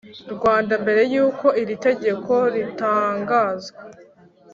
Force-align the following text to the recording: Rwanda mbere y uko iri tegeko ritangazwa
Rwanda 0.35 0.73
mbere 0.83 1.01
y 1.13 1.15
uko 1.25 1.47
iri 1.61 1.75
tegeko 1.85 2.33
ritangazwa 2.53 3.81